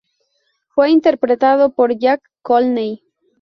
[0.73, 3.03] Fue interpretado por Jack Conley.